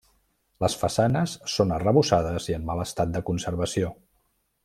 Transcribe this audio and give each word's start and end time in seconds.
Les 0.63 0.75
façanes 0.83 1.35
són 1.57 1.73
arrebossades 1.75 2.49
i 2.53 2.57
en 2.59 2.65
mal 2.71 2.83
estat 2.87 3.13
de 3.17 3.23
conservació. 3.31 3.93